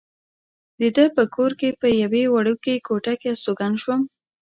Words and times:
د 0.79 0.81
ده 0.95 1.05
په 1.15 1.23
کور 1.35 1.51
کې 1.59 1.69
په 1.81 1.87
یوې 2.01 2.23
وړوکې 2.33 2.73
کوټه 2.87 3.13
کې 3.21 3.27
استوګن 3.33 3.73
شوم. 3.81 4.01